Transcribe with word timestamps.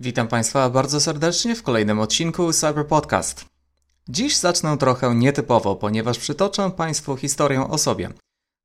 Witam 0.00 0.28
Państwa 0.28 0.70
bardzo 0.70 1.00
serdecznie 1.00 1.56
w 1.56 1.62
kolejnym 1.62 2.00
odcinku 2.00 2.52
Cyber 2.52 2.86
Podcast. 2.86 3.44
Dziś 4.08 4.36
zacznę 4.36 4.78
trochę 4.78 5.14
nietypowo, 5.14 5.76
ponieważ 5.76 6.18
przytoczę 6.18 6.70
Państwu 6.70 7.16
historię 7.16 7.68
o 7.70 7.78
sobie, 7.78 8.10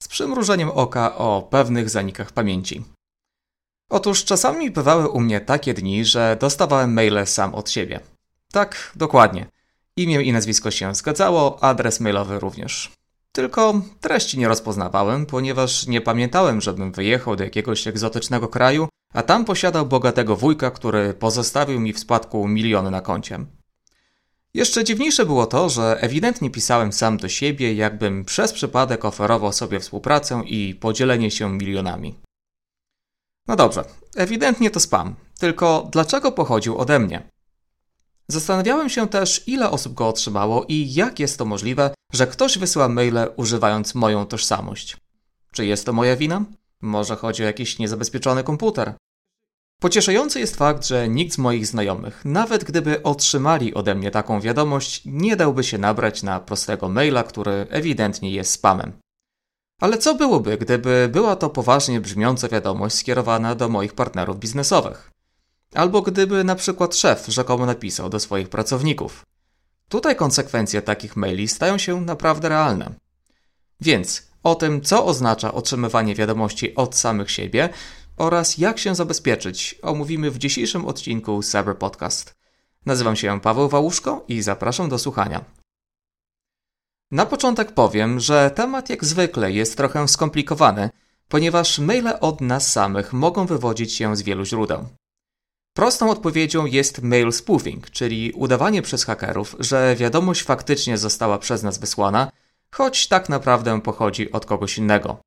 z 0.04 0.08
przymrużeniem 0.08 0.70
oka 0.70 1.16
o 1.16 1.48
pewnych 1.52 1.90
zanikach 1.90 2.32
pamięci. 2.32 2.84
Otóż 3.90 4.26
czasami 4.26 4.72
bywały 4.72 5.10
u 5.10 5.20
mnie 5.20 5.42
takie 5.42 5.74
dni, 5.74 6.06
że 6.06 6.38
dostawałem 6.40 6.94
maile 6.94 7.26
sam 7.26 7.56
od 7.56 7.70
siebie. 7.70 8.00
Tak, 8.52 8.92
dokładnie. 8.96 9.46
Imię 9.98 10.22
i 10.22 10.34
nazwisko 10.34 10.72
się 10.72 10.96
zgadzało, 10.96 11.64
adres 11.64 12.00
mailowy 12.00 12.40
również. 12.40 12.92
Tylko 13.32 13.82
treści 14.02 14.40
nie 14.40 14.48
rozpoznawałem, 14.48 15.26
ponieważ 15.26 15.88
nie 15.88 16.02
pamiętałem, 16.02 16.62
żebym 16.62 16.92
wyjechał 16.92 17.36
do 17.36 17.44
jakiegoś 17.44 17.88
egzotycznego 17.88 18.48
kraju, 18.48 18.88
a 19.14 19.24
tam 19.24 19.46
posiadał 19.46 19.86
bogatego 19.86 20.36
wujka, 20.36 20.72
który 20.72 21.14
pozostawił 21.14 21.80
mi 21.80 21.94
w 21.94 22.00
spadku 22.00 22.48
miliony 22.48 22.92
na 22.92 23.02
koncie. 23.02 23.46
Jeszcze 24.54 24.84
dziwniejsze 24.84 25.26
było 25.26 25.46
to, 25.46 25.70
że 25.70 25.98
ewidentnie 26.02 26.50
pisałem 26.50 26.94
sam 26.94 27.18
do 27.18 27.30
siebie, 27.30 27.74
jakbym 27.74 28.26
przez 28.26 28.54
przypadek 28.54 29.06
oferował 29.06 29.54
sobie 29.54 29.80
współpracę 29.80 30.42
i 30.46 30.76
podzielenie 30.76 31.32
się 31.32 31.50
milionami. 31.50 32.20
No 33.48 33.56
dobrze, 33.56 33.86
ewidentnie 34.16 34.70
to 34.70 34.80
spam, 34.80 35.16
tylko 35.40 35.90
dlaczego 35.92 36.32
pochodził 36.32 36.78
ode 36.78 37.00
mnie? 37.00 37.30
Zastanawiałem 38.28 38.90
się 38.90 39.08
też, 39.08 39.48
ile 39.48 39.70
osób 39.70 39.94
go 39.94 40.08
otrzymało 40.08 40.66
i 40.68 40.94
jak 40.94 41.20
jest 41.20 41.38
to 41.38 41.46
możliwe, 41.46 41.94
że 42.14 42.28
ktoś 42.28 42.58
wysyła 42.58 42.90
maile 42.90 43.28
używając 43.36 43.96
moją 43.96 44.26
tożsamość. 44.26 44.98
Czy 45.52 45.66
jest 45.66 45.86
to 45.86 45.94
moja 45.94 46.16
wina? 46.16 46.46
Może 46.82 47.16
chodzi 47.16 47.44
o 47.44 47.46
jakiś 47.46 47.80
niezabezpieczony 47.80 48.44
komputer? 48.44 48.94
Pocieszający 49.84 50.40
jest 50.40 50.56
fakt, 50.56 50.88
że 50.88 51.10
nikt 51.10 51.34
z 51.34 51.38
moich 51.38 51.68
znajomych, 51.68 52.22
nawet 52.26 52.64
gdyby 52.64 53.04
otrzymali 53.04 53.74
ode 53.74 53.96
mnie 53.96 54.12
taką 54.12 54.42
wiadomość, 54.42 55.02
nie 55.06 55.36
dałby 55.36 55.64
się 55.64 55.78
nabrać 55.78 56.24
na 56.24 56.40
prostego 56.40 56.90
maila, 56.90 57.24
który 57.24 57.68
ewidentnie 57.70 58.32
jest 58.32 58.52
spamem. 58.52 58.92
Ale 59.82 59.98
co 59.98 60.16
byłoby, 60.16 60.58
gdyby 60.58 61.10
była 61.12 61.36
to 61.36 61.50
poważnie 61.50 62.02
brzmiąca 62.02 62.48
wiadomość 62.48 62.96
skierowana 62.96 63.56
do 63.56 63.70
moich 63.70 63.94
partnerów 63.94 64.40
biznesowych? 64.40 65.12
Albo 65.74 66.02
gdyby 66.02 66.44
na 66.44 66.56
przykład 66.56 66.96
szef 66.96 67.26
rzekomo 67.28 67.66
napisał 67.66 68.10
do 68.10 68.20
swoich 68.20 68.50
pracowników. 68.50 69.26
Tutaj 69.90 70.16
konsekwencje 70.16 70.82
takich 70.82 71.16
maili 71.16 71.48
stają 71.48 71.78
się 71.78 72.02
naprawdę 72.02 72.50
realne. 72.50 72.94
Więc 73.82 74.28
o 74.44 74.56
tym, 74.56 74.82
co 74.82 75.06
oznacza 75.06 75.54
otrzymywanie 75.54 76.16
wiadomości 76.16 76.76
od 76.76 76.96
samych 76.96 77.32
siebie 77.32 77.70
oraz 78.18 78.58
jak 78.58 78.80
się 78.80 78.96
zabezpieczyć, 78.96 79.76
omówimy 79.82 80.32
w 80.32 80.38
dzisiejszym 80.38 80.86
odcinku 80.86 81.44
Cyber 81.44 81.78
Podcast. 81.78 82.36
Nazywam 82.86 83.16
się 83.16 83.40
Paweł 83.42 83.70
Wałuszko 83.70 84.26
i 84.28 84.42
zapraszam 84.42 84.90
do 84.90 85.00
słuchania. 85.00 85.46
Na 87.12 87.26
początek 87.26 87.72
powiem, 87.72 88.20
że 88.20 88.52
temat 88.56 88.90
jak 88.90 89.06
zwykle 89.06 89.52
jest 89.52 89.78
trochę 89.78 90.08
skomplikowany, 90.08 90.90
ponieważ 91.28 91.80
maile 91.80 92.14
od 92.22 92.42
nas 92.42 92.72
samych 92.72 93.14
mogą 93.14 93.46
wywodzić 93.46 93.94
się 93.94 94.16
z 94.16 94.22
wielu 94.22 94.46
źródeł. 94.46 94.88
Prostą 95.74 96.10
odpowiedzią 96.10 96.66
jest 96.66 97.02
mail 97.02 97.32
spoofing, 97.32 97.90
czyli 97.90 98.32
udawanie 98.32 98.82
przez 98.82 99.04
hakerów, 99.04 99.56
że 99.60 99.96
wiadomość 99.96 100.44
faktycznie 100.44 100.98
została 100.98 101.38
przez 101.38 101.64
nas 101.64 101.78
wysłana, 101.78 102.32
choć 102.72 103.08
tak 103.08 103.30
naprawdę 103.30 103.82
pochodzi 103.82 104.32
od 104.32 104.46
kogoś 104.46 104.78
innego. 104.78 105.22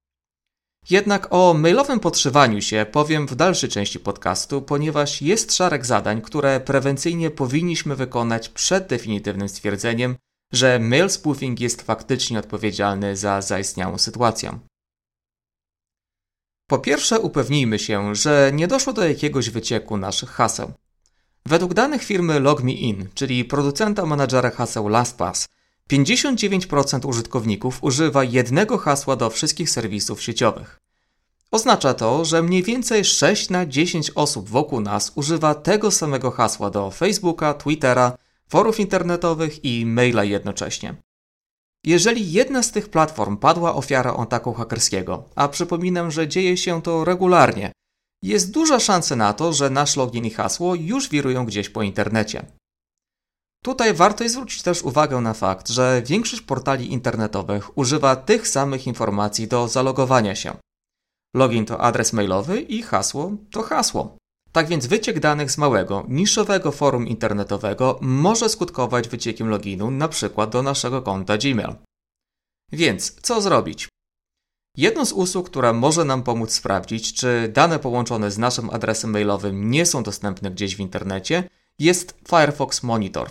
Jednak 0.90 1.26
o 1.30 1.54
mailowym 1.54 2.00
podszywaniu 2.00 2.62
się 2.62 2.86
powiem 2.92 3.26
w 3.26 3.34
dalszej 3.34 3.70
części 3.70 4.00
podcastu, 4.00 4.62
ponieważ 4.62 5.22
jest 5.22 5.54
szereg 5.54 5.86
zadań, 5.86 6.22
które 6.22 6.60
prewencyjnie 6.60 7.30
powinniśmy 7.30 7.96
wykonać 7.96 8.48
przed 8.48 8.86
definitywnym 8.86 9.48
stwierdzeniem, 9.48 10.16
że 10.52 10.78
mail 10.78 11.10
spoofing 11.10 11.60
jest 11.60 11.82
faktycznie 11.82 12.38
odpowiedzialny 12.38 13.16
za 13.16 13.40
zaistniałą 13.40 13.98
sytuację. 13.98 14.58
Po 16.68 16.78
pierwsze, 16.78 17.20
upewnijmy 17.20 17.78
się, 17.78 18.14
że 18.14 18.50
nie 18.54 18.68
doszło 18.68 18.92
do 18.92 19.08
jakiegoś 19.08 19.50
wycieku 19.50 19.96
naszych 19.96 20.30
haseł. 20.30 20.72
Według 21.46 21.74
danych 21.74 22.02
firmy 22.02 22.40
LogMeIn, 22.40 23.08
czyli 23.14 23.44
producenta 23.44 24.06
menadżera 24.06 24.50
haseł 24.50 24.88
LastPass, 24.88 25.48
59% 25.90 27.08
użytkowników 27.08 27.78
używa 27.84 28.24
jednego 28.24 28.78
hasła 28.78 29.16
do 29.16 29.30
wszystkich 29.30 29.70
serwisów 29.70 30.22
sieciowych. 30.22 30.80
Oznacza 31.50 31.94
to, 31.94 32.24
że 32.24 32.42
mniej 32.42 32.62
więcej 32.62 33.04
6 33.04 33.50
na 33.50 33.66
10 33.66 34.10
osób 34.14 34.48
wokół 34.48 34.80
nas 34.80 35.12
używa 35.14 35.54
tego 35.54 35.90
samego 35.90 36.30
hasła 36.30 36.70
do 36.70 36.90
Facebooka, 36.90 37.54
Twittera, 37.54 38.18
forów 38.48 38.80
internetowych 38.80 39.64
i 39.64 39.86
maila 39.86 40.24
jednocześnie. 40.24 40.94
Jeżeli 41.84 42.32
jedna 42.32 42.62
z 42.62 42.72
tych 42.72 42.88
platform 42.88 43.36
padła 43.36 43.74
ofiarą 43.74 44.16
ataku 44.16 44.52
hakerskiego, 44.52 45.24
a 45.34 45.48
przypominam, 45.48 46.10
że 46.10 46.28
dzieje 46.28 46.56
się 46.56 46.82
to 46.82 47.04
regularnie, 47.04 47.72
jest 48.22 48.50
duża 48.50 48.80
szansa 48.80 49.16
na 49.16 49.32
to, 49.32 49.52
że 49.52 49.70
nasz 49.70 49.96
login 49.96 50.24
i 50.24 50.30
hasło 50.30 50.74
już 50.74 51.08
wirują 51.08 51.46
gdzieś 51.46 51.68
po 51.68 51.82
internecie. 51.82 52.46
Tutaj 53.64 53.94
warto 53.94 54.28
zwrócić 54.28 54.62
też 54.62 54.82
uwagę 54.82 55.20
na 55.20 55.34
fakt, 55.34 55.68
że 55.68 56.02
większość 56.06 56.42
portali 56.42 56.92
internetowych 56.92 57.78
używa 57.78 58.16
tych 58.16 58.48
samych 58.48 58.86
informacji 58.86 59.48
do 59.48 59.68
zalogowania 59.68 60.34
się. 60.34 60.56
Login 61.34 61.66
to 61.66 61.80
adres 61.80 62.12
mailowy 62.12 62.60
i 62.60 62.82
hasło 62.82 63.32
to 63.50 63.62
hasło. 63.62 64.16
Tak 64.52 64.68
więc 64.68 64.86
wyciek 64.86 65.20
danych 65.20 65.50
z 65.50 65.58
małego, 65.58 66.04
niszowego 66.08 66.72
forum 66.72 67.08
internetowego 67.08 67.98
może 68.02 68.48
skutkować 68.48 69.08
wyciekiem 69.08 69.48
loginu 69.48 69.88
np. 69.88 70.46
do 70.46 70.62
naszego 70.62 71.02
konta 71.02 71.38
Gmail. 71.38 71.74
Więc 72.72 73.20
co 73.22 73.40
zrobić? 73.40 73.88
Jedną 74.76 75.04
z 75.04 75.12
usług, 75.12 75.50
która 75.50 75.72
może 75.72 76.04
nam 76.04 76.22
pomóc 76.22 76.52
sprawdzić, 76.52 77.14
czy 77.14 77.50
dane 77.54 77.78
połączone 77.78 78.30
z 78.30 78.38
naszym 78.38 78.70
adresem 78.70 79.10
mailowym 79.10 79.70
nie 79.70 79.86
są 79.86 80.02
dostępne 80.02 80.50
gdzieś 80.50 80.76
w 80.76 80.80
internecie, 80.80 81.48
jest 81.78 82.18
Firefox 82.28 82.82
Monitor. 82.82 83.30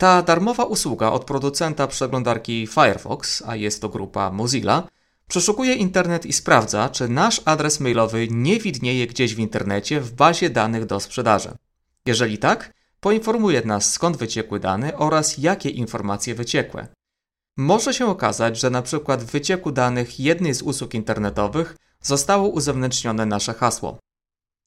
Ta 0.00 0.22
darmowa 0.22 0.64
usługa 0.64 1.12
od 1.12 1.24
producenta 1.24 1.86
przeglądarki 1.86 2.66
Firefox, 2.66 3.42
a 3.46 3.56
jest 3.56 3.80
to 3.82 3.88
grupa 3.88 4.30
Mozilla, 4.30 4.88
Przeszukuje 5.28 5.74
internet 5.74 6.26
i 6.26 6.32
sprawdza, 6.32 6.88
czy 6.88 7.08
nasz 7.08 7.42
adres 7.44 7.80
mailowy 7.80 8.28
nie 8.30 8.60
widnieje 8.60 9.06
gdzieś 9.06 9.34
w 9.34 9.38
internecie 9.38 10.00
w 10.00 10.12
bazie 10.12 10.50
danych 10.50 10.86
do 10.86 11.00
sprzedaży. 11.00 11.50
Jeżeli 12.06 12.38
tak, 12.38 12.72
poinformuje 13.00 13.62
nas 13.64 13.92
skąd 13.92 14.16
wyciekły 14.16 14.60
dane 14.60 14.96
oraz 14.96 15.38
jakie 15.38 15.68
informacje 15.70 16.34
wyciekłe. 16.34 16.88
Może 17.56 17.94
się 17.94 18.06
okazać, 18.06 18.60
że 18.60 18.70
na 18.70 18.82
przykład 18.82 19.22
w 19.22 19.30
wycieku 19.30 19.72
danych 19.72 20.20
jednej 20.20 20.54
z 20.54 20.62
usług 20.62 20.94
internetowych 20.94 21.76
zostało 22.02 22.48
uzewnętrznione 22.48 23.26
nasze 23.26 23.54
hasło. 23.54 23.98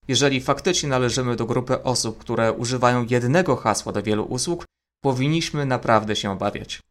Jeżeli 0.07 0.41
faktycznie 0.41 0.89
należymy 0.89 1.35
do 1.35 1.45
grupy 1.45 1.83
osób, 1.83 2.17
które 2.17 2.51
używają 2.51 3.05
jednego 3.09 3.55
hasła 3.55 3.91
do 3.91 4.03
wielu 4.03 4.23
usług, 4.23 4.65
powinniśmy 5.03 5.65
naprawdę 5.65 6.15
się 6.15 6.31
obawiać. 6.31 6.81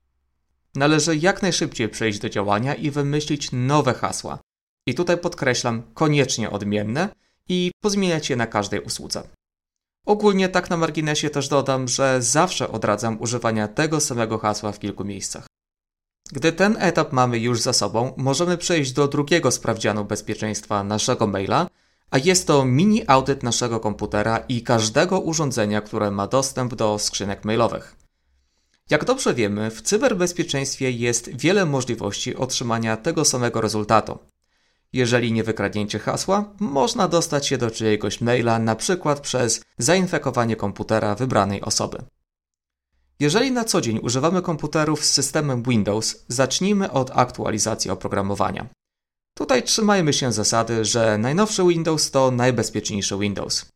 Należy 0.75 1.17
jak 1.17 1.43
najszybciej 1.43 1.89
przejść 1.89 2.19
do 2.19 2.28
działania 2.28 2.75
i 2.75 2.91
wymyślić 2.91 3.49
nowe 3.53 3.95
hasła. 3.95 4.39
I 4.87 4.95
tutaj 4.95 5.19
podkreślam 5.19 5.83
koniecznie 5.95 6.51
odmienne 6.51 7.09
i 7.49 7.71
pozmieniać 7.81 8.31
je 8.31 8.37
na 8.37 8.47
każdej 8.47 8.81
usłudze. 8.81 9.22
Ogólnie 10.06 10.49
tak 10.49 10.71
na 10.71 10.77
marginesie 10.77 11.31
też 11.31 11.49
dodam, 11.49 11.89
że 11.89 12.22
zawsze 12.22 12.72
odradzam 12.72 13.21
używania 13.21 13.69
tego 13.69 14.01
samego 14.01 14.39
hasła 14.39 14.72
w 14.72 14.78
kilku 14.78 15.05
miejscach. 15.05 15.47
Gdy 16.33 16.53
ten 16.53 16.77
etap 16.81 17.12
mamy 17.12 17.39
już 17.39 17.61
za 17.61 17.72
sobą, 17.72 18.12
możemy 18.17 18.59
przejść 18.59 18.93
do 18.93 19.09
drugiego 19.09 19.51
sprawdzianu 19.51 20.05
bezpieczeństwa 20.05 20.84
naszego 20.84 21.27
maila, 21.27 21.67
a 22.11 22.19
jest 22.19 22.47
to 22.47 22.65
mini 22.65 23.03
audyt 23.06 23.43
naszego 23.43 23.81
komputera 23.81 24.39
i 24.49 24.62
każdego 24.62 25.21
urządzenia, 25.21 25.81
które 25.81 26.11
ma 26.11 26.27
dostęp 26.27 26.75
do 26.75 26.98
skrzynek 26.98 27.45
mailowych. 27.45 28.02
Jak 28.92 29.04
dobrze 29.04 29.34
wiemy, 29.34 29.71
w 29.71 29.83
cyberbezpieczeństwie 29.83 30.91
jest 30.91 31.36
wiele 31.36 31.66
możliwości 31.66 32.36
otrzymania 32.36 32.97
tego 32.97 33.24
samego 33.24 33.60
rezultatu. 33.60 34.18
Jeżeli 34.92 35.33
nie 35.33 35.44
wykradnięcie 35.44 35.98
hasła, 35.98 36.54
można 36.60 37.09
dostać 37.09 37.47
się 37.47 37.59
do 37.59 37.71
czyjegoś 37.71 38.21
maila 38.21 38.59
na 38.59 38.77
przykład 38.77 39.21
przez 39.21 39.65
zainfekowanie 39.78 40.56
komputera 40.56 41.15
wybranej 41.15 41.60
osoby. 41.60 41.98
Jeżeli 43.21 43.53
na 43.53 43.65
co 43.65 43.80
dzień 43.80 43.98
używamy 44.03 44.42
komputerów 44.42 45.04
z 45.04 45.10
systemem 45.10 45.62
Windows, 45.62 46.24
zacznijmy 46.28 46.91
od 46.91 47.10
aktualizacji 47.15 47.91
oprogramowania. 47.91 48.66
Tutaj 49.34 49.62
trzymajmy 49.62 50.12
się 50.12 50.33
zasady, 50.33 50.84
że 50.84 51.18
najnowszy 51.18 51.65
Windows 51.65 52.10
to 52.10 52.30
najbezpieczniejszy 52.30 53.18
Windows. 53.18 53.72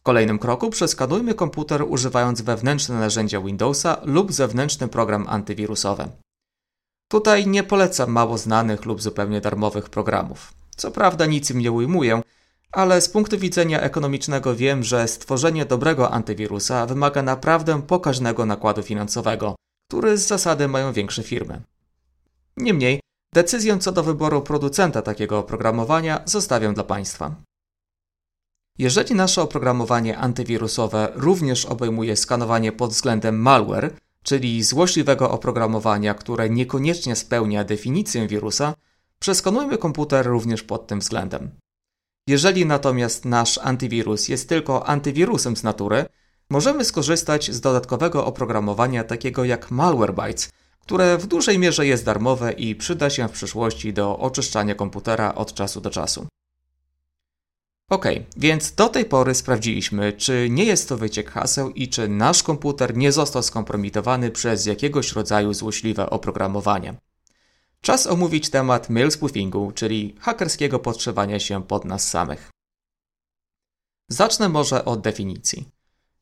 W 0.00 0.02
kolejnym 0.02 0.38
kroku 0.38 0.70
przeskanujmy 0.70 1.34
komputer 1.34 1.82
używając 1.82 2.40
wewnętrzne 2.40 2.94
narzędzia 2.94 3.40
Windowsa 3.40 4.00
lub 4.04 4.32
zewnętrzny 4.32 4.88
program 4.88 5.26
antywirusowy. 5.28 6.08
Tutaj 7.08 7.46
nie 7.46 7.62
polecam 7.62 8.10
mało 8.10 8.38
znanych 8.38 8.84
lub 8.84 9.02
zupełnie 9.02 9.40
darmowych 9.40 9.88
programów. 9.88 10.52
Co 10.76 10.90
prawda 10.90 11.26
nic 11.26 11.50
im 11.50 11.58
nie 11.58 11.72
ujmuję, 11.72 12.22
Ale 12.72 13.00
z 13.00 13.08
punktu 13.08 13.38
widzenia 13.38 13.80
ekonomicznego 13.80 14.54
wiem, 14.54 14.84
że 14.84 15.08
stworzenie 15.08 15.64
dobrego 15.64 16.10
antywirusa 16.10 16.86
wymaga 16.86 17.22
naprawdę 17.22 17.82
pokaźnego 17.82 18.46
nakładu 18.46 18.82
finansowego, 18.82 19.54
który 19.88 20.18
z 20.18 20.26
zasady 20.26 20.68
mają 20.68 20.92
większe 20.92 21.22
firmy. 21.22 21.62
Niemniej, 22.56 23.00
decyzję 23.34 23.78
co 23.78 23.92
do 23.92 24.02
wyboru 24.02 24.42
producenta 24.42 25.02
takiego 25.02 25.38
oprogramowania 25.38 26.22
zostawiam 26.24 26.74
dla 26.74 26.84
Państwa. 26.84 27.34
Jeżeli 28.80 29.14
nasze 29.14 29.42
oprogramowanie 29.42 30.18
antywirusowe 30.18 31.12
również 31.14 31.66
obejmuje 31.66 32.16
skanowanie 32.16 32.72
pod 32.72 32.90
względem 32.90 33.38
malware, 33.38 33.92
czyli 34.22 34.62
złośliwego 34.62 35.30
oprogramowania, 35.30 36.14
które 36.14 36.50
niekoniecznie 36.50 37.16
spełnia 37.16 37.64
definicję 37.64 38.28
wirusa, 38.28 38.74
przeskanujmy 39.18 39.78
komputer 39.78 40.26
również 40.26 40.62
pod 40.62 40.86
tym 40.86 41.00
względem. 41.00 41.50
Jeżeli 42.26 42.66
natomiast 42.66 43.24
nasz 43.24 43.58
antywirus 43.58 44.28
jest 44.28 44.48
tylko 44.48 44.86
antywirusem 44.86 45.56
z 45.56 45.62
natury, 45.62 46.04
możemy 46.50 46.84
skorzystać 46.84 47.50
z 47.50 47.60
dodatkowego 47.60 48.26
oprogramowania 48.26 49.04
takiego 49.04 49.44
jak 49.44 49.70
Malwarebytes, 49.70 50.50
które 50.80 51.18
w 51.18 51.26
dużej 51.26 51.58
mierze 51.58 51.86
jest 51.86 52.04
darmowe 52.04 52.52
i 52.52 52.74
przyda 52.74 53.10
się 53.10 53.28
w 53.28 53.32
przyszłości 53.32 53.92
do 53.92 54.18
oczyszczania 54.18 54.74
komputera 54.74 55.34
od 55.34 55.54
czasu 55.54 55.80
do 55.80 55.90
czasu. 55.90 56.26
Ok, 57.90 58.04
więc 58.36 58.72
do 58.72 58.88
tej 58.88 59.04
pory 59.04 59.34
sprawdziliśmy, 59.34 60.12
czy 60.12 60.48
nie 60.50 60.64
jest 60.64 60.88
to 60.88 60.96
wyciek 60.96 61.30
haseł 61.30 61.70
i 61.70 61.88
czy 61.88 62.08
nasz 62.08 62.42
komputer 62.42 62.96
nie 62.96 63.12
został 63.12 63.42
skompromitowany 63.42 64.30
przez 64.30 64.66
jakiegoś 64.66 65.12
rodzaju 65.12 65.54
złośliwe 65.54 66.10
oprogramowanie. 66.10 66.94
Czas 67.80 68.06
omówić 68.06 68.50
temat 68.50 68.90
mail 68.90 69.10
spoofingu, 69.10 69.72
czyli 69.72 70.14
hakerskiego 70.20 70.78
podszywania 70.78 71.40
się 71.40 71.62
pod 71.62 71.84
nas 71.84 72.08
samych. 72.08 72.50
Zacznę 74.08 74.48
może 74.48 74.84
od 74.84 75.00
definicji. 75.00 75.68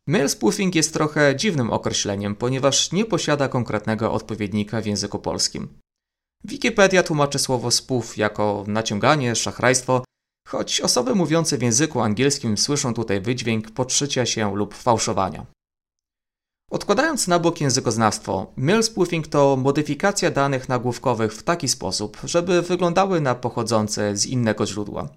Mail 0.06 0.28
spoofing 0.28 0.74
jest 0.74 0.92
trochę 0.92 1.36
dziwnym 1.36 1.70
określeniem, 1.70 2.34
ponieważ 2.36 2.92
nie 2.92 3.04
posiada 3.04 3.48
konkretnego 3.48 4.12
odpowiednika 4.12 4.80
w 4.80 4.86
języku 4.86 5.18
polskim. 5.18 5.68
Wikipedia 6.44 7.02
tłumaczy 7.02 7.38
słowo 7.38 7.70
spoof 7.70 8.16
jako 8.16 8.64
naciąganie, 8.66 9.36
szachrajstwo, 9.36 10.04
choć 10.48 10.80
osoby 10.80 11.14
mówiące 11.14 11.58
w 11.58 11.62
języku 11.62 12.00
angielskim 12.00 12.58
słyszą 12.58 12.94
tutaj 12.94 13.20
wydźwięk 13.20 13.70
podszycia 13.70 14.26
się 14.26 14.56
lub 14.56 14.74
fałszowania. 14.74 15.46
Odkładając 16.70 17.28
na 17.28 17.38
bok 17.38 17.60
językoznawstwo, 17.60 18.52
mail 18.56 18.82
spoofing 18.82 19.26
to 19.26 19.56
modyfikacja 19.56 20.30
danych 20.30 20.68
nagłówkowych 20.68 21.32
w 21.34 21.42
taki 21.42 21.68
sposób, 21.68 22.18
żeby 22.24 22.62
wyglądały 22.62 23.20
na 23.20 23.34
pochodzące 23.34 24.16
z 24.16 24.26
innego 24.26 24.66
źródła. 24.66 25.08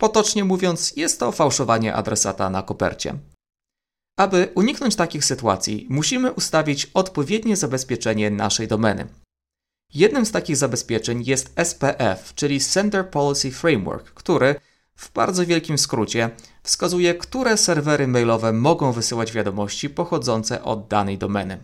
Potocznie 0.00 0.44
mówiąc, 0.44 0.96
jest 0.96 1.20
to 1.20 1.32
fałszowanie 1.32 1.94
adresata 1.94 2.50
na 2.50 2.62
kopercie. 2.62 3.18
Aby 4.18 4.52
uniknąć 4.54 4.96
takich 4.96 5.24
sytuacji, 5.24 5.86
musimy 5.90 6.32
ustawić 6.32 6.90
odpowiednie 6.94 7.56
zabezpieczenie 7.56 8.30
naszej 8.30 8.68
domeny. 8.68 9.08
Jednym 9.94 10.26
z 10.26 10.32
takich 10.32 10.56
zabezpieczeń 10.56 11.22
jest 11.26 11.54
SPF, 11.64 12.34
czyli 12.34 12.60
Sender 12.60 13.10
Policy 13.10 13.50
Framework, 13.50 14.10
który 14.14 14.54
w 14.96 15.12
bardzo 15.12 15.46
wielkim 15.46 15.78
skrócie 15.78 16.30
wskazuje, 16.62 17.14
które 17.14 17.56
serwery 17.56 18.08
mailowe 18.08 18.52
mogą 18.52 18.92
wysyłać 18.92 19.32
wiadomości 19.32 19.90
pochodzące 19.90 20.62
od 20.62 20.88
danej 20.88 21.18
domeny. 21.18 21.62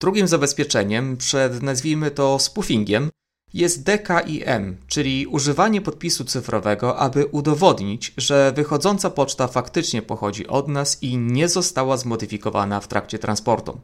Drugim 0.00 0.28
zabezpieczeniem 0.28 1.16
przed, 1.16 1.62
nazwijmy 1.62 2.10
to, 2.10 2.38
spoofingiem, 2.38 3.10
jest 3.54 3.82
DKIM, 3.82 4.76
czyli 4.86 5.26
używanie 5.26 5.80
podpisu 5.80 6.24
cyfrowego, 6.24 6.98
aby 6.98 7.26
udowodnić, 7.26 8.14
że 8.16 8.52
wychodząca 8.56 9.10
poczta 9.10 9.48
faktycznie 9.48 10.02
pochodzi 10.02 10.46
od 10.46 10.68
nas 10.68 11.02
i 11.02 11.18
nie 11.18 11.48
została 11.48 11.96
zmodyfikowana 11.96 12.80
w 12.80 12.88
trakcie 12.88 13.18
transportu. 13.18 13.80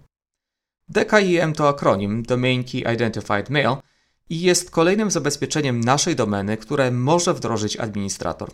DKIM 0.90 1.52
to 1.52 1.68
akronim 1.68 2.22
Domain 2.22 2.64
Key 2.64 2.94
Identified 2.94 3.50
Mail 3.50 3.76
i 4.30 4.40
jest 4.40 4.70
kolejnym 4.70 5.10
zabezpieczeniem 5.10 5.80
naszej 5.80 6.16
domeny, 6.16 6.56
które 6.56 6.90
może 6.90 7.34
wdrożyć 7.34 7.76
administrator. 7.76 8.50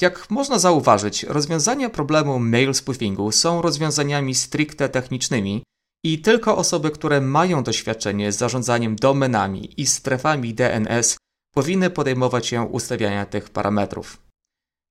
Jak 0.00 0.30
można 0.30 0.58
zauważyć, 0.58 1.24
rozwiązania 1.24 1.90
problemu 1.90 2.38
mail 2.38 2.74
spoofingu 2.74 3.32
są 3.32 3.62
rozwiązaniami 3.62 4.34
stricte 4.34 4.88
technicznymi 4.88 5.62
i 6.04 6.18
tylko 6.18 6.56
osoby, 6.56 6.90
które 6.90 7.20
mają 7.20 7.62
doświadczenie 7.62 8.32
z 8.32 8.38
zarządzaniem 8.38 8.96
domenami 8.96 9.80
i 9.80 9.86
strefami 9.86 10.54
DNS 10.54 11.16
powinny 11.54 11.90
podejmować 11.90 12.46
się 12.46 12.62
ustawiania 12.62 13.26
tych 13.26 13.50
parametrów. 13.50 14.22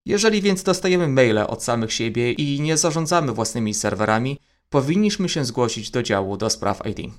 Jeżeli 0.06 0.42
więc 0.42 0.64
dostajemy 0.64 1.08
maile 1.08 1.40
od 1.48 1.64
samych 1.64 1.94
siebie 1.94 2.32
i 2.32 2.62
nie 2.62 2.78
zarządzamy 2.78 3.32
własnymi 3.32 3.74
serwerami, 3.74 4.40
powinniśmy 4.70 5.30
się 5.30 5.46
zgłosić 5.46 5.92
do 5.92 6.04
działu 6.04 6.38
do 6.38 6.50
spraw 6.50 6.82
ID. 6.86 7.14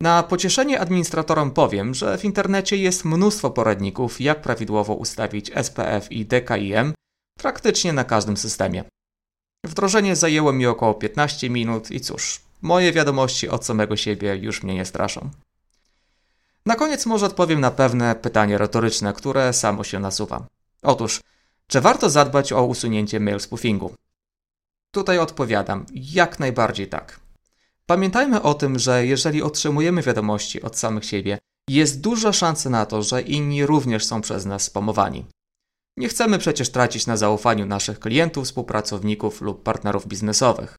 Na 0.00 0.22
pocieszenie 0.22 0.80
administratorom 0.80 1.50
powiem, 1.50 1.94
że 1.94 2.18
w 2.18 2.24
internecie 2.24 2.76
jest 2.76 3.04
mnóstwo 3.04 3.50
poradników, 3.50 4.20
jak 4.20 4.42
prawidłowo 4.42 4.94
ustawić 4.94 5.50
SPF 5.62 6.12
i 6.12 6.26
DKIM 6.26 6.94
praktycznie 7.38 7.92
na 7.92 8.04
każdym 8.04 8.36
systemie. 8.36 8.84
Wdrożenie 9.66 10.16
zajęło 10.16 10.52
mi 10.52 10.66
około 10.66 10.94
15 10.94 11.50
minut 11.50 11.90
i 11.90 12.00
cóż, 12.00 12.40
moje 12.62 12.92
wiadomości 12.92 13.48
od 13.48 13.64
samego 13.64 13.96
siebie 13.96 14.36
już 14.36 14.62
mnie 14.62 14.74
nie 14.74 14.84
straszą. 14.84 15.30
Na 16.66 16.76
koniec 16.76 17.06
może 17.06 17.26
odpowiem 17.26 17.60
na 17.60 17.70
pewne 17.70 18.14
pytanie 18.14 18.58
retoryczne, 18.58 19.12
które 19.12 19.52
samo 19.52 19.84
się 19.84 20.00
nasuwa. 20.00 20.46
Otóż, 20.82 21.20
czy 21.66 21.80
warto 21.80 22.10
zadbać 22.10 22.52
o 22.52 22.64
usunięcie 22.64 23.20
mail 23.20 23.40
spoofingu? 23.40 23.94
Tutaj 24.90 25.18
odpowiadam, 25.18 25.86
jak 25.92 26.38
najbardziej 26.38 26.88
tak. 26.88 27.20
Pamiętajmy 27.86 28.42
o 28.42 28.54
tym, 28.54 28.78
że 28.78 29.06
jeżeli 29.06 29.42
otrzymujemy 29.42 30.02
wiadomości 30.02 30.62
od 30.62 30.78
samych 30.78 31.04
siebie, 31.04 31.38
jest 31.70 32.00
duża 32.00 32.32
szansa 32.32 32.70
na 32.70 32.86
to, 32.86 33.02
że 33.02 33.22
inni 33.22 33.66
również 33.66 34.04
są 34.04 34.20
przez 34.20 34.46
nas 34.46 34.62
spamowani. 34.62 35.26
Nie 35.96 36.08
chcemy 36.08 36.38
przecież 36.38 36.70
tracić 36.70 37.06
na 37.06 37.16
zaufaniu 37.16 37.66
naszych 37.66 38.00
klientów, 38.00 38.44
współpracowników 38.44 39.40
lub 39.40 39.62
partnerów 39.62 40.06
biznesowych. 40.06 40.76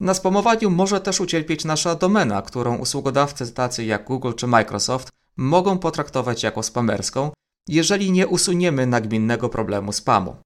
Na 0.00 0.14
spamowaniu 0.14 0.70
może 0.70 1.00
też 1.00 1.20
ucierpieć 1.20 1.64
nasza 1.64 1.94
domena, 1.94 2.42
którą 2.42 2.76
usługodawcy 2.76 3.52
tacy 3.52 3.84
jak 3.84 4.04
Google 4.04 4.32
czy 4.32 4.46
Microsoft 4.46 5.08
mogą 5.36 5.78
potraktować 5.78 6.42
jako 6.42 6.62
spamerską, 6.62 7.30
jeżeli 7.68 8.12
nie 8.12 8.26
usuniemy 8.26 8.86
nagminnego 8.86 9.48
problemu 9.48 9.92
spamu. 9.92 10.36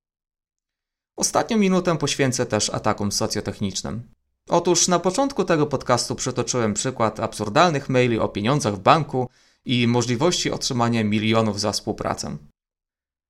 Ostatnią 1.16 1.56
minutę 1.56 1.98
poświęcę 1.98 2.46
też 2.46 2.70
atakom 2.70 3.12
socjotechnicznym. 3.12 4.02
Otóż 4.48 4.88
na 4.88 4.98
początku 4.98 5.44
tego 5.44 5.66
podcastu 5.66 6.14
przytoczyłem 6.14 6.74
przykład 6.74 7.20
absurdalnych 7.20 7.88
maili 7.88 8.18
o 8.18 8.28
pieniądzach 8.28 8.74
w 8.74 8.78
banku 8.78 9.28
i 9.64 9.86
możliwości 9.86 10.50
otrzymania 10.50 11.04
milionów 11.04 11.60
za 11.60 11.72
współpracę. 11.72 12.36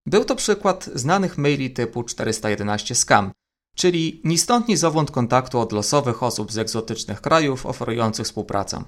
Był 0.07 0.25
to 0.25 0.37
przykład 0.37 0.91
znanych 0.95 1.39
maili 1.39 1.71
typu 1.71 2.03
411 2.03 2.95
scam, 2.95 3.33
czyli 3.77 4.21
ni 4.25 4.39
stąd 4.39 4.69
ni 4.69 4.77
zowąd 4.77 5.11
kontaktu 5.11 5.61
od 5.61 5.73
losowych 5.73 6.23
osób 6.23 6.53
z 6.53 6.59
egzotycznych 6.59 7.21
krajów 7.21 7.67
oferujących 7.67 8.27
współpracę. 8.27 8.85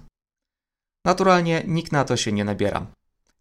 Naturalnie 1.04 1.64
nikt 1.66 1.92
na 1.92 2.04
to 2.04 2.16
się 2.16 2.32
nie 2.32 2.44
nabiera. 2.44 2.86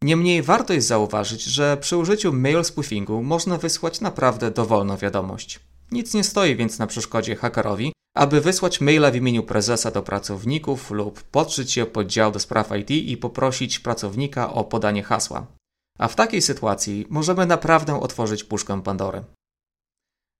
Niemniej 0.05 0.41
warto 0.41 0.74
jest 0.74 0.88
zauważyć, 0.88 1.43
że 1.43 1.77
przy 1.77 1.97
użyciu 1.97 2.33
mail 2.33 2.63
spoofingu 2.63 3.24
można 3.24 3.57
wysłać 3.57 4.01
naprawdę 4.01 4.51
dowolną 4.51 4.97
wiadomość. 4.97 5.59
Nic 5.91 6.13
nie 6.13 6.24
stoi 6.24 6.55
więc 6.55 6.79
na 6.79 6.88
przeszkodzie 6.88 7.35
hakerowi, 7.35 7.93
aby 8.15 8.41
wysłać 8.41 8.81
maila 8.81 9.12
w 9.12 9.15
imieniu 9.15 9.43
prezesa 9.43 9.91
do 9.91 10.01
pracowników 10.01 10.91
lub 10.91 11.24
podszyć 11.24 11.71
się 11.71 11.85
pod 11.85 12.07
dział 12.07 12.31
do 12.31 12.39
spraw 12.39 12.71
IT 12.79 12.91
i 12.91 13.17
poprosić 13.17 13.79
pracownika 13.79 14.53
o 14.53 14.63
podanie 14.63 15.03
hasła. 15.03 15.45
A 16.00 16.07
w 16.07 16.15
takiej 16.15 16.41
sytuacji 16.41 17.05
możemy 17.09 17.45
naprawdę 17.45 18.00
otworzyć 18.00 18.43
puszkę 18.43 18.81
Pandory. 18.81 19.24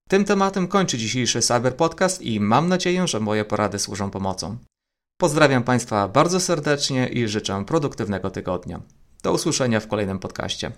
Tym 0.10 0.26
tematem 0.26 0.68
kończy 0.68 0.98
dzisiejszy 0.98 1.42
Cyber 1.42 1.76
Podcast 1.76 2.22
i 2.22 2.40
mam 2.40 2.70
nadzieję, 2.70 3.08
że 3.08 3.20
moje 3.20 3.46
porady 3.46 3.80
służą 3.80 4.12
pomocą. 4.12 4.58
Pozdrawiam 5.18 5.64
Państwa 5.64 6.08
bardzo 6.08 6.40
serdecznie 6.40 7.08
i 7.08 7.28
życzę 7.28 7.66
produktywnego 7.66 8.30
tygodnia. 8.30 8.82
Do 9.26 9.34
usłyszenia 9.34 9.80
w 9.80 9.88
kolejnym 9.88 10.20
podcaście. 10.20 10.72